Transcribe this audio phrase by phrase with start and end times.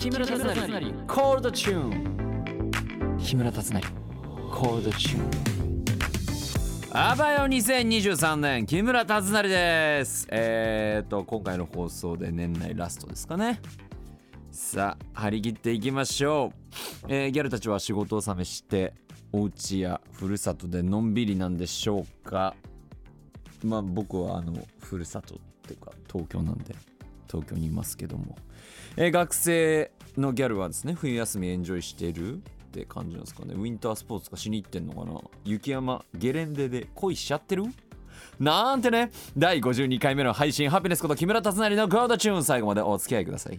[0.00, 0.54] 木村達成。
[1.06, 3.82] コールドチューン木村達成。
[4.50, 5.30] コールドチューン
[6.90, 10.26] あばよ2023年木村達成です。
[10.30, 13.60] えーと今回の放送で年内ラストですかね。
[14.50, 16.54] さあ張り切っていきましょ
[17.04, 18.94] う、えーギャルたちは仕事納めして
[19.32, 22.56] お家やふるさとでのんびりなんでしょうか。
[23.62, 26.74] まあ僕はあのふるさとっていうか東京なんで
[27.30, 28.36] 東京にいますけども、
[28.96, 32.38] えー学生のギャルはですね冬休みエンジョイしてるっ
[32.72, 33.54] て感じなんですかね。
[33.54, 35.20] ウィンタースポーツかしに行ってんのかな。
[35.44, 37.64] 雪山ゲレンデで恋しちゃってる？
[38.38, 39.10] なんてね。
[39.36, 42.44] 第52回目の配信ハピネスこと木村達成のゴードチューン。
[42.44, 43.58] 最後までお付き合いください。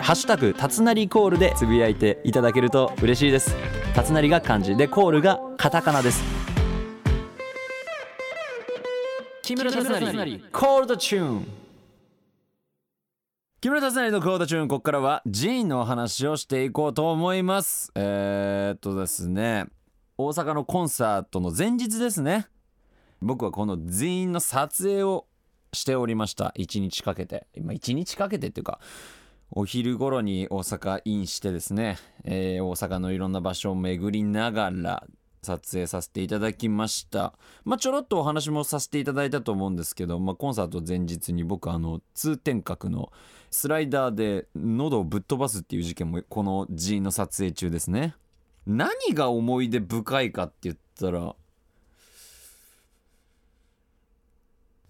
[0.00, 3.54] ハッシュタグたつなりコールでつぶやいていただけると嬉しいです。
[3.94, 6.22] たつなりが漢字でコールがカタカナです。
[9.42, 10.40] 木村達成。
[10.52, 11.46] コールドチューン
[13.60, 17.90] 木村達成のコールドチューンここからは ZINE のお話をしていこうと思います。
[17.96, 19.64] えー、っとですね
[20.16, 22.46] 大阪のコンサートの前日ですね。
[23.20, 25.26] 僕はこの ZINE の撮影を
[25.72, 26.54] しておりました。
[26.56, 27.48] 1日かけて。
[27.52, 28.78] 今1日かけてっていうか
[29.50, 35.04] お昼頃に大阪インしてですね、えー大阪のいろんな場所を巡りながら
[35.48, 37.32] 撮影させていただきました。
[37.64, 43.10] まあちょろっとお話もさせていただいたと思うんですけど、まあ、コンサート前日に僕あの通天閣の
[43.50, 48.14] スライダーで喉をぶっ飛ばすっていう事件もこの G の撮影中ですね。
[48.66, 51.34] 何が思い出深いかって言ったら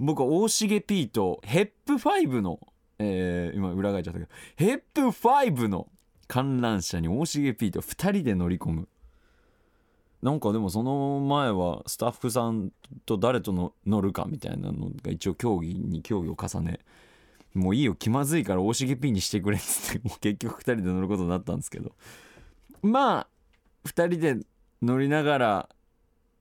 [0.01, 2.59] 僕は大重 P とヘップ5の、
[2.99, 5.87] えー今裏返っちゃったけどヘップ5の
[6.27, 8.89] 観覧車に大重 P と2人で乗り込む。
[10.23, 12.73] なんかでもその前はスタッフさん
[13.07, 16.81] と誰との乗るかみたいなのが一応競技に競技を重ね
[17.55, 21.93] もういいよ気まずいから大重 P にしてくれっつってもう結局2人で乗ることになったんですけど。
[22.83, 23.29] まあ
[23.85, 24.47] 2人で
[24.83, 25.69] 乗りながら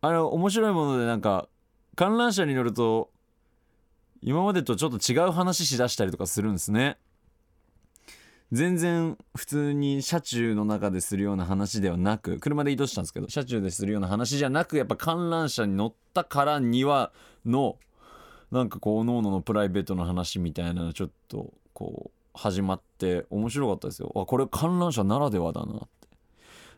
[0.02, 1.48] あれ面白いものでなんか
[1.96, 3.12] 観覧車に乗ると
[4.22, 6.98] 今までとちょっと違う話しだしたりとかするんですね。
[8.52, 17.12] 全然普通に車中の中でするような話ではなく車で移動したんですけど車中でするような話じゃなくやっぱ観覧車に乗ったからには
[17.46, 17.78] の
[18.52, 24.12] なんかこうおのおののプライベートの話みたいなのちょっとこう始まって面白かったですよ。
[24.16, 25.88] あこれ観覧車ならではだなって。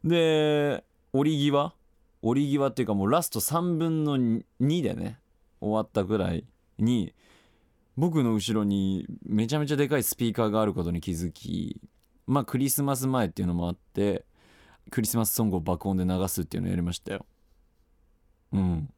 [0.05, 1.73] で折り際
[2.21, 5.19] 折り際っていうかもうラスト3分の2でね
[5.61, 6.45] 終わったぐらい
[6.79, 7.13] に
[7.99, 11.81] 僕の後ろにめちゃめちゃでかいスピーカーがあることに気づき
[12.27, 14.23] まあクリスマス前っていうのもあって
[14.89, 17.25] クリスマスソングを爆音で流すっていうのをやりましたよ。
[18.53, 18.89] うん。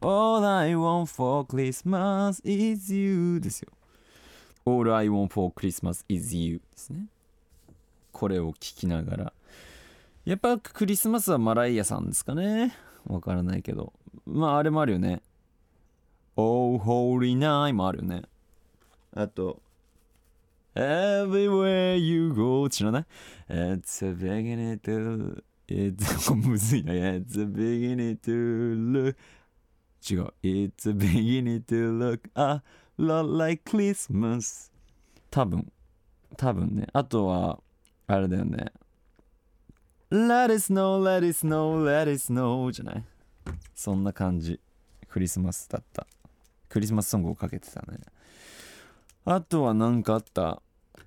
[0.00, 3.72] All I want for Christmas is you ですよ。
[4.64, 7.06] All I want for Christmas is you ですね。
[8.12, 9.32] これを聞きながら。
[10.24, 12.72] やっぱクリスマスはマライアさんですかね。
[13.08, 13.92] わからないけど。
[14.24, 15.22] まああれもあるよね。
[16.40, 18.22] Oh Holy Night もあるよね
[19.12, 19.60] あと
[20.76, 23.06] Everywhere you go 知らない
[23.48, 29.16] It's a beginning to It's むずいな It's a beginning to look
[30.08, 32.62] 違う It's a beginning to look a
[32.96, 34.70] lot like Christmas
[35.32, 35.72] 多分
[36.36, 37.58] 多分ねあとは
[38.06, 38.66] あれだよね
[40.12, 43.04] Let it snow, let it snow, let it snow じゃない
[43.74, 44.60] そんな感じ
[45.08, 46.06] クリスマスだった
[46.68, 47.98] クリスマスソングをかけてたね。
[49.24, 50.62] あとは何かあった？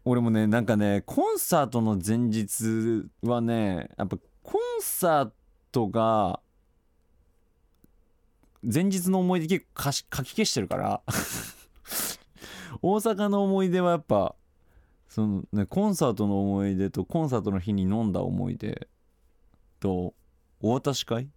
[0.06, 5.32] 俺もねなんかねコンサートの前日はねやっぱコンサー
[5.72, 6.40] トが
[8.64, 11.02] 前日の思い出結構かし書き消してるから。
[12.82, 14.34] 大阪の思い出はやっぱ
[15.08, 18.88] そのねコンサートの思い出とコンサートの日に飲んだ思い出
[19.80, 20.16] と
[20.62, 21.28] お渡し会？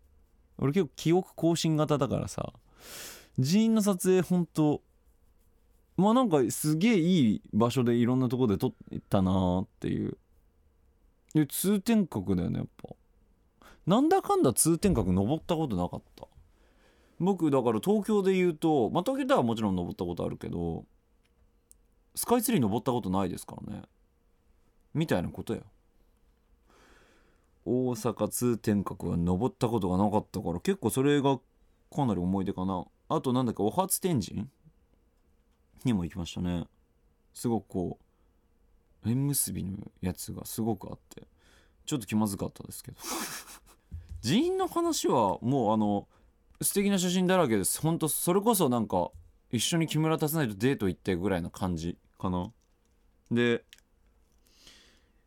[0.59, 2.53] 俺結構記憶更新型だからさ。
[3.39, 4.83] 人員の撮影ほんと
[5.97, 8.73] まあなんかすげえいい場所でいろんなとこで撮っ
[9.09, 10.17] たなーっていう。
[11.35, 12.89] で通天閣だよねやっぱ。
[13.87, 16.27] なんだかんだ通天閣登ったことなかった。
[17.21, 20.85] 僕だから東京で言うとまあ東京ではもちろん登ったことあるけど
[22.15, 23.83] スカイツリー登ったことないですからね。
[24.95, 25.61] みたいなことや。
[27.65, 31.39] 大阪通天閣は登ったことがなかったから結構それが
[31.95, 32.85] かなり思い出かな。
[33.15, 34.49] あとなんだっけお初天神？
[35.85, 36.65] にも行きましたね。
[37.33, 37.99] すごくこ
[39.05, 41.27] う縁結びのやつがすごくあって。
[41.87, 42.99] ちょっと気まずかったですけど。
[44.23, 46.09] 寺院の話はもうあの
[46.63, 47.81] 素敵な写真だらけです。
[47.81, 49.11] ほんとそれこそなんか
[49.51, 52.51] 一緒に木村達成とデート行ってぐらいな感じかな。
[53.31, 53.65] で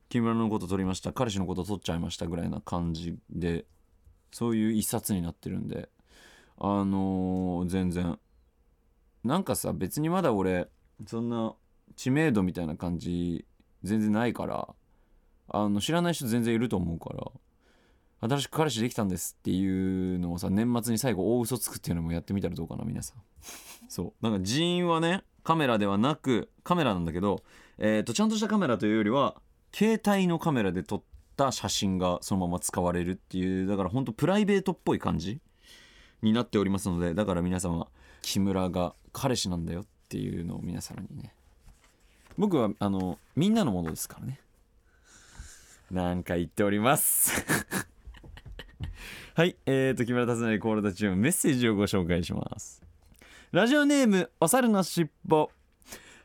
[0.09, 1.13] 木村のこと撮りました。
[1.13, 3.65] 彼氏のこと撮っちゃいましたぐらいな感じで
[4.31, 5.89] そういう一冊になってるんで
[6.57, 8.19] あのー全然。
[9.23, 10.69] なんかさ別にまだ俺
[11.05, 11.53] そんな
[11.95, 13.45] 知名度みたいな感じ
[13.83, 14.69] 全然ないから
[15.49, 23.21] あの知らない人全然いると思うから新しく彼氏できたんですっていうのをさ年末に最後大嘘つくっていうのもやってみたらどうかな皆さん。
[23.89, 24.23] そう。
[24.23, 27.43] なんか人員はねカメラではなくカメラなんだけど
[27.77, 29.39] えー、とちゃんとしたカメラというよりは
[29.73, 31.03] 携帯のカメラで撮っ
[31.35, 35.39] た写真がそのまま使われるっていうだからほんとプライベートっぽい感じ
[36.21, 37.87] になっておりますのでだから皆様
[38.21, 41.33] 木村が彼氏なんだよっていうのを皆様にね。
[42.37, 44.39] 僕はあのみんなのものですからね。
[45.89, 47.45] なんか言っております。
[49.35, 52.81] はいえーと木村達成コールドチーンメッセージをご紹介します。
[53.51, 55.51] ラジオネームお猿のしっぽ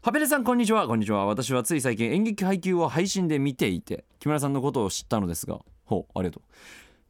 [0.00, 0.88] ハペレさんこんにちは。
[0.88, 1.26] こんにちは。
[1.26, 5.60] 私はつい最近演劇配給を配信で見ていて木村さんのことを知ったのですが。
[5.84, 6.42] ほうありがとう。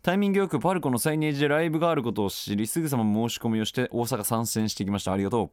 [0.02, 5.12] タイミングよくパルコのサイネージでライブがあることを知りすぐさま申し込みをして大阪参戦してきました。
[5.12, 5.50] ありがとう。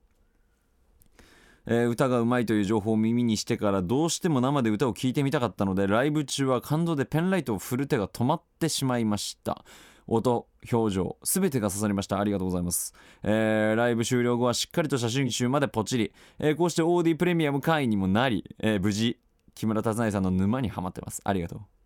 [1.68, 9.64] えー歌がうまいという情報を耳にしてからどうしても生で歌を聴いてみたかったのでライブ中は感動でペンライトを振る手が止まってしまいました。
[10.08, 12.20] 音表情すべてが刺さりました。
[12.20, 19.20] ありがとうございます、えーライブ終了後はしっかりと写真集までポチリ、えーこうして OD プレミアム会員にもなり、えー無事
[19.54, 21.22] 木村達成さんの沼にはまってます。
[21.24, 21.79] ありがとう。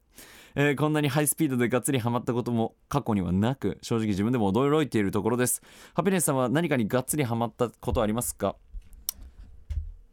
[0.55, 5.61] えーこんなにハイスピードでがっつりハマったことも過去にはなく正直自分でも驚いているところです。
[5.95, 8.55] ハピネスさんは何かにがっつりハマったことありますか？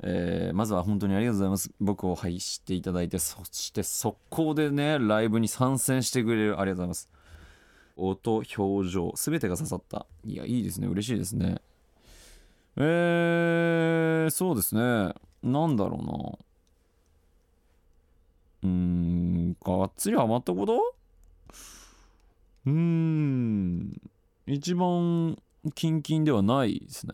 [0.03, 1.71] えーまずは本当にありがとうございます。
[1.79, 6.61] 僕を配していただいてそして速攻でねライブに参戦してくれる。
[6.61, 7.11] ありがとうございます。
[7.97, 10.07] 音表情すべてが刺さった。
[10.25, 10.87] いやいいですね。
[10.87, 11.61] 嬉しいですね。
[12.77, 15.13] えー、そうですね。
[15.43, 16.39] なんだろうな。
[18.62, 20.95] うーんがっつりハマったこと？
[22.67, 24.01] うーん。
[24.47, 25.39] 一番
[25.75, 27.12] キンキンではないですね。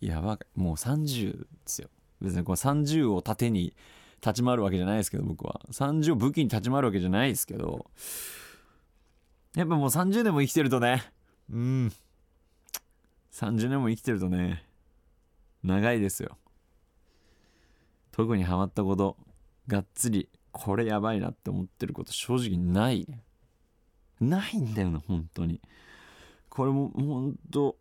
[0.00, 1.88] やばいもう30ですよ。
[2.20, 3.74] 別にこの30を盾に
[4.20, 5.60] 立ち回るわけじゃないですけど僕は。
[5.70, 7.86] 30を武器に立ち回るわけじゃないですけど。
[9.54, 11.12] やっぱもう30年も生きてるとね。
[11.52, 11.92] うん。
[13.32, 14.64] 30年も生きてるとね。
[15.62, 16.38] 長いですよ。
[18.12, 19.16] 特にハマったこと
[19.66, 20.28] がっつり。
[20.58, 23.06] これやばいなって思ってること正直ない。
[24.20, 25.60] ないんだよな本当に。
[26.48, 27.76] これも本当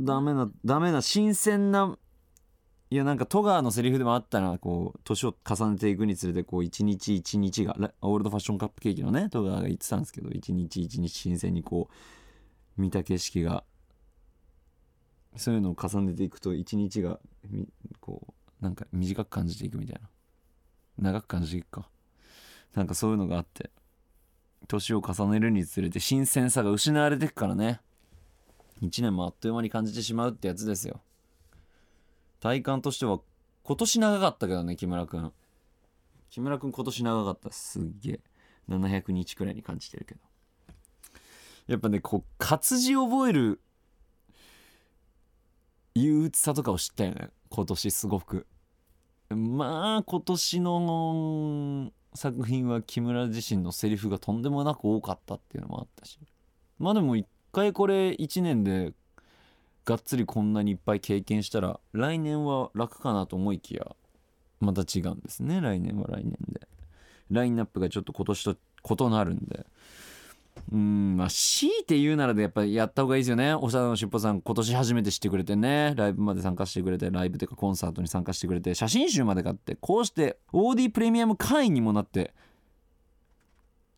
[0.00, 1.96] ダメなダメな新鮮な
[2.90, 4.58] いやなんか戸川のセリフでもあったな。
[4.58, 11.88] こう年を重ねていくにつれてこう一日一日がオールドファッションカップケーキのね戸川が言ってたんですけど一日一日新鮮にこ
[12.76, 13.62] う見た景色が
[15.36, 17.20] そういうのを重ねていくと一日が
[18.00, 20.08] こうなんか短く感じていくみたいな。
[20.98, 21.88] 長く感じていくか。
[22.74, 23.70] なんかそういうのがあって
[24.68, 27.80] 年を重ねるにつれて新鮮さが失われていくからね。
[28.82, 31.00] 1年もあっという間に感じてしまうってやつですよ。
[32.40, 33.20] 体感としては
[33.62, 35.32] 今年長かったけどね木村くん。
[36.30, 38.20] 木村くん今年長かったすっげえ。
[38.68, 40.20] 700日くらいに感じてるけど。
[41.68, 43.60] やっぱねこう活字覚える
[45.94, 47.30] 憂鬱さとかを知ったよね。
[47.48, 48.46] 今年すごく。
[49.30, 56.18] まあ今年の作品は木村自身のセリフがとんでもなく多かったっていうのもあったし。
[56.78, 58.92] まあでも一回これ1年で
[59.84, 63.94] がっつりこんなにいっぱい経験したら来年は楽かなと思いきや
[64.60, 65.60] また違うんですね。
[65.60, 66.66] 来年は来年で。
[67.30, 68.56] ラインナップがちょっと今年と
[69.04, 69.66] 異なるんで。
[70.72, 73.54] うんまあ強いて言うならでやっぱりやった方がいいですよね。
[73.54, 75.94] おしゃれのしっぽさん今年初めて知ってくれてね。
[75.96, 78.74] ライブまで参加してくれてライブというかコンサートに参加してくれて。
[78.74, 82.34] 写真集まで買ってこうして OD プレミアム会員にもなって。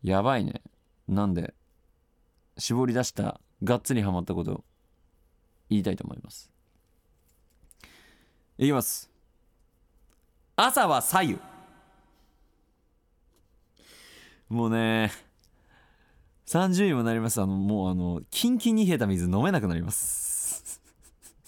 [0.03, 0.61] やばいね。
[1.07, 1.55] なんで
[2.57, 4.63] 絞り出したがっつりハマったことを
[5.69, 6.51] 言いたいと思います。
[8.57, 9.09] いきます。
[10.55, 11.39] 朝は左右。
[14.49, 15.11] もうね
[16.49, 17.39] 30にもなります。
[17.39, 20.81] あのもうあのキンキンに冷えた水飲めなくなります。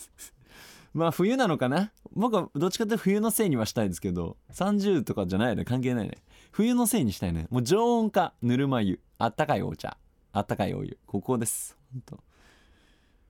[0.94, 1.92] まあ冬なのかな？
[2.14, 5.66] 僕はどっちかって冬のせいにはしたいですけど30とかじゃないね。
[5.66, 6.20] 関係ないね。
[6.52, 7.48] 冬のせいにしたいね。
[7.50, 9.00] もう常温かぬるま湯。
[9.18, 9.98] あったかいお茶。
[10.34, 11.00] あったかいお湯。
[11.08, 11.76] ここです。
[11.92, 12.20] 本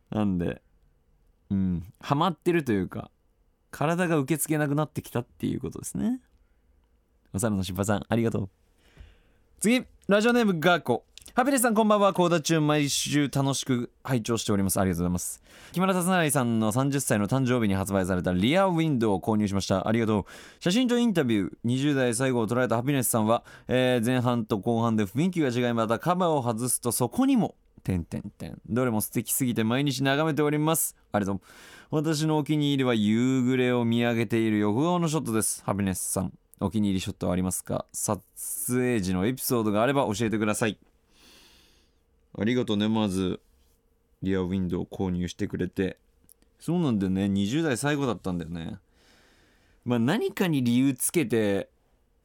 [0.09, 0.61] 当なんで
[1.51, 1.93] うん。
[2.01, 3.11] ハマってるというか
[3.69, 6.19] 体が受け付けなくなってきたっていうことですね。
[7.31, 8.49] おさらのしっぱさんありがとう。
[9.61, 12.11] 次ラジオネームガーコハピネスさんこんばんは。
[12.11, 14.81] コーダ中毎週楽しく拝聴しております。
[14.81, 15.41] ありがとうございます。
[15.71, 19.87] 木村達成さんの30歳の誕生日に発売されたリアウィンドウを購入しました。
[19.87, 20.25] ありがとう。
[20.59, 28.59] 写真とインタビュー、20代最後を捉えたハピネスさんは、えー前半と後半で雰囲気が違い、またカバーを外すとそこにも、点点点。
[28.69, 30.97] どれも素敵すぎて毎日眺めております。
[31.13, 31.41] ありがとう？
[31.91, 35.63] 私のお気に入りは夕暮れを見上げている横顔のショットです。
[35.63, 37.85] ハピネスさん、お気に入りショットはありますか？
[37.93, 38.21] 撮
[38.67, 40.77] 影時のエピソードがあれば教えてください。
[42.37, 43.39] ありがとうね、まず。
[44.21, 45.97] リアウィンドウを購入してくれて。
[46.59, 47.25] そうなんだよね。
[47.25, 48.77] 20代最後だったんだよね。
[49.83, 51.69] まあ何かに理由つけて、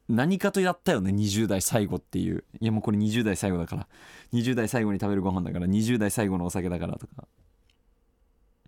[0.09, 1.11] 何かとやったよね。
[1.11, 2.45] 20代最後っていう。
[2.61, 3.89] いやもうこれ20代最後だから。
[4.35, 5.67] 20代最後に食べるご飯だから。
[5.67, 7.27] 20代最後のお酒だからとか。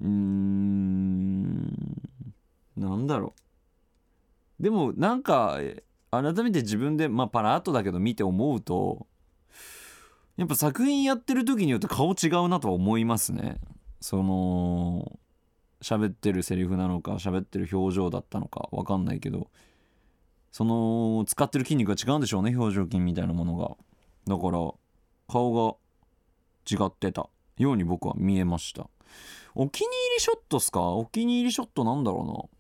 [0.01, 1.69] うーん。
[2.77, 3.35] なんだろ
[4.59, 4.63] う。
[4.63, 5.59] でもなんか、
[6.11, 9.07] 改めて自分で、まあパラッとだけど見て思うと、
[10.39, 13.61] やっぱ作品やってる時によって顔違うなとは思いますね。
[14.01, 15.19] その
[15.83, 19.49] 喋ってるセリフなのか喋ってる表情だったのかわかんないけど
[20.51, 23.77] その使ってる筋肉が違うんでしょうね表情筋みたいなものが。
[24.27, 24.73] だから
[25.29, 25.77] 顔が
[26.71, 27.29] 違ってた。
[27.57, 28.89] ように僕は見えました。
[29.57, 30.81] お気に入りショットっすか？
[30.81, 32.51] お気に入りショットなんだろ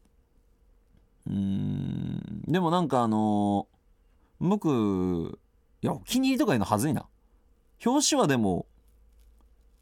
[1.28, 1.36] うな。
[1.36, 2.42] うーん。
[2.48, 3.68] でもなんかあの
[4.40, 5.38] 僕
[5.82, 7.06] いやお気に入りとか言うのはずいな。
[7.84, 8.66] 表紙はでも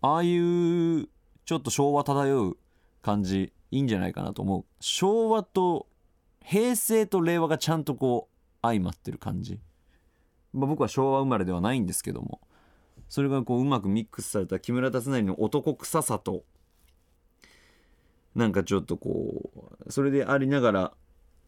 [0.03, 1.09] ああいう
[1.45, 2.57] ちょっと昭和漂う
[3.03, 4.65] 感じいいんじゃないかなと思う。
[4.81, 5.87] 昭和と
[6.45, 9.61] 平成と令和がちゃんとこう相まってる感じ、
[10.53, 12.41] まあ、僕は昭和生まれではないんですけども。
[13.09, 16.43] それがこううまくミックスされた木村達成の男臭さと
[18.35, 19.51] なんかちょっとこ
[19.87, 20.93] うそれでありながら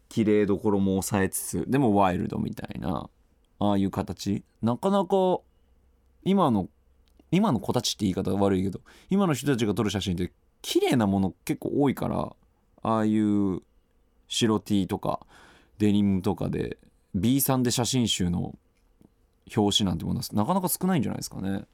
[0.09, 3.11] 綺麗どころも抑えつつでもワイルドみたいな
[3.59, 4.45] ああいう形。
[4.63, 5.41] なかなか
[6.25, 6.69] 今の
[7.31, 10.33] 今の子たちって言い方が悪いけど今の人たちが撮る写真って
[10.63, 12.33] 綺麗なもの結構多いから
[12.83, 13.61] ああいう
[14.29, 15.21] 白 T とか
[15.79, 16.79] デニムとかで
[17.15, 18.55] B さんで写真集の
[19.55, 21.65] 表紙なんてものはなかなか少ないんじゃないですかね。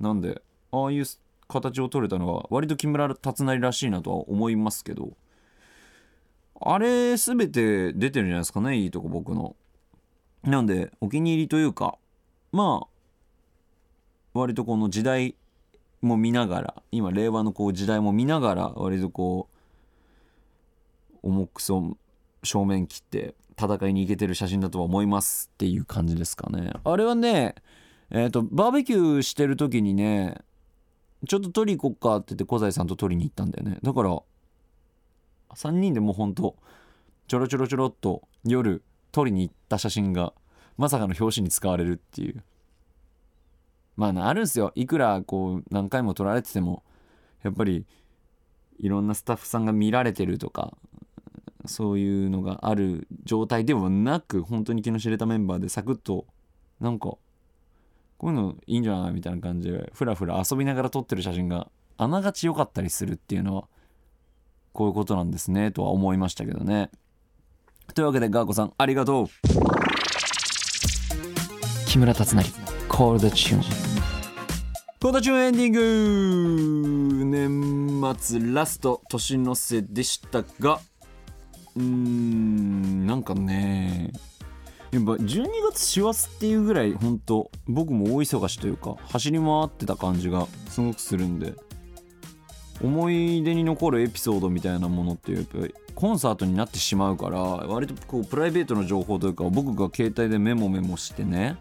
[0.00, 0.40] なんで
[0.72, 1.04] ああいう
[1.48, 5.12] 形を取れたのは割と木村達成らしいなとは思いますけど
[6.60, 9.56] あれ全て出てるんじゃないですかねいいとこ僕の。
[10.44, 11.98] なんでお気に入りというか
[12.52, 12.97] まあ
[14.38, 15.34] 割とこの時代
[16.00, 19.48] も見ながら今令和のこう時代も見ながら割とこ
[21.22, 21.96] う重くそ
[22.44, 26.72] 正面切って戦いに行けてる写真だとは思いますっていう感じですかね。
[26.84, 27.56] あれはね
[28.10, 30.38] えっ、とバーベキューしてる時にね
[31.26, 33.78] ちょっと取り行こっかって言って小西さんと取りに行ったんだよね。
[33.82, 34.16] だから
[35.56, 36.56] 3人でもうほんと
[37.26, 40.32] ちょろちょろちょろっと夜撮りに行った写真が
[40.76, 42.44] まさかの表紙に使われるっていう。
[43.98, 44.70] まああるんすよ。
[44.76, 46.84] いくらこう何回も撮られてても
[47.42, 47.84] やっぱり
[48.78, 50.72] いろんなスタッフさんが見られてるとか
[51.66, 56.26] そういうのがある状態ではなく本当に気の知れたメンバーでサクッと
[56.80, 57.20] なんかこ
[58.22, 63.64] ういうのいいんじゃないみたいな感じでふらふら遊びながら撮ってる写真があながち良かったりするっていうのは
[64.72, 66.90] こういうことなんですねとは思いましたけどね。
[67.94, 69.26] というわけでガーコさんありがとう。
[71.88, 72.44] 木村達成
[72.88, 73.87] コールドチューン
[75.00, 77.24] コールドチューンエンディング。
[77.24, 80.80] 年末ラスト年の瀬でしたが。
[81.76, 84.10] うーんなんかね。
[84.90, 91.54] やっぱ12月師走っていうぐらい本当僕も大忙しというか走り回ってた感じがすごくするんで。
[92.82, 101.56] 思い出に残るエピソードみたいなものってやっぱりコンサートになってしまうから割とこうプライベートの情報というか僕が携帯でメモメモしてね。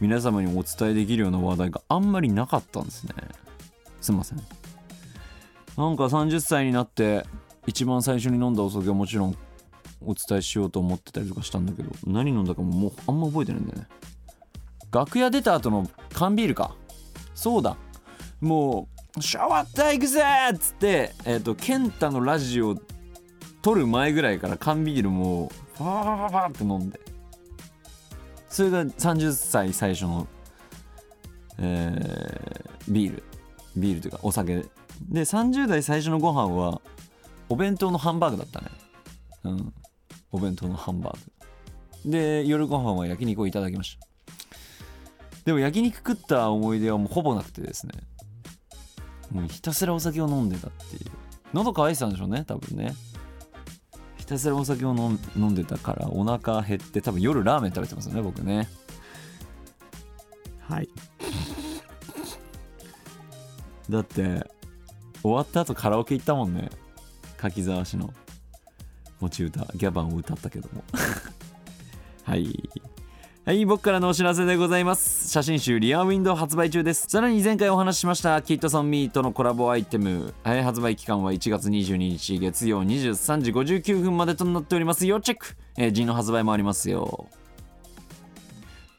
[0.00, 3.14] 皆様にお伝えできるような話題があんまりなかったんですね。
[4.00, 4.38] すいません。
[4.38, 7.24] なんか30歳になって
[7.66, 9.36] 一番最初に飲んだお酒はもちろん
[10.04, 13.86] お伝えしようと思ってたりとかしたんだけど何飲んだかももうあんま覚えてないんだよね。
[14.90, 16.74] 楽屋出た後の缶ビールか。
[17.34, 17.76] そうだ。
[18.40, 22.76] もうシャワータイ行くぜっつってえっ、と健太のラジオ
[23.62, 27.00] 撮る前ぐらいから缶ビールもうファーファーファーって飲んで。
[28.48, 30.26] それが30歳最初の、
[31.58, 33.22] えービール
[33.76, 34.64] ビールというかお酒。
[35.08, 36.80] で30代最初のご飯は
[37.48, 38.66] お弁当のハンバーグだったね
[39.44, 39.72] うん。
[40.32, 41.18] お弁当のハンバー
[42.04, 42.10] グ。
[42.10, 44.06] で夜ご飯は焼肉をいただきました。
[45.44, 47.92] でも焼肉食った思い出はもうほぼなくてですね。
[49.30, 51.10] もうひたすらお酒を飲んでたっていう。
[51.54, 52.94] 喉乾いてたんでしょうね多分ね。
[54.28, 58.68] たすらお酒を飲んでたからお腹減って多分夜ラーメン食べてますよね僕ね。
[60.60, 60.88] はい。
[63.88, 64.46] だって
[65.22, 66.68] 終わった後カラオケ行ったもんね。
[67.38, 68.12] 柿沢氏の。
[69.20, 70.84] 持ち歌ギャバンを歌ったけども。
[72.22, 72.70] はい
[73.48, 75.30] はい、僕からのお知らせでございます。
[75.30, 77.06] 写真集リアウィンドウ発売中です。
[77.08, 85.06] さらに前回お話ししましたキットソンミートのコラボアイテム、はい発売期間は1月22日月曜23時59分までとなっております。
[85.06, 87.26] 要チェック、えー、G の発売もありますよ。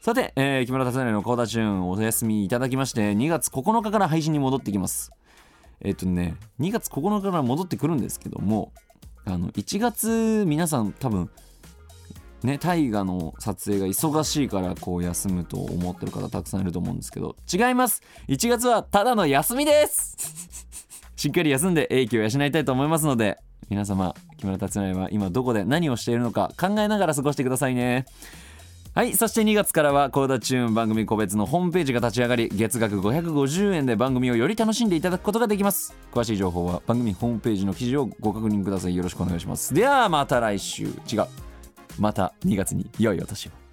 [0.02, 5.12] さて、えー木村達成のコーダチューンお休みいただきまして、2月9日から配信に戻ってきます。
[5.82, 8.72] えっ、とね、2月9日から戻ってくるんですけども、
[9.26, 11.30] あの1月皆さん多分
[12.44, 18.02] ね、大河の撮影が忙しいからこう休むと思ってる方たくさんいると思うんですけど違います。
[18.30, 20.68] 1月はただの休みです。
[21.18, 23.38] しっかり休んで英気を養いたいと思いますので
[23.70, 28.06] 皆様木村達成は今どこで何をしているのか考えながら過ごしてくださいね。
[28.96, 35.94] はいそして2月からはコーダチューン番組個別のホームページが立ち上がり月額550円で番組をより楽しんでいただくことができます。
[36.12, 38.96] 詳しい情報は番組ホームページの記事をご確認ください。
[38.96, 39.74] よろしくお願いします。
[39.74, 40.86] ではまた来週。
[40.86, 41.49] 違う
[42.00, 43.69] また2月に良いお年を。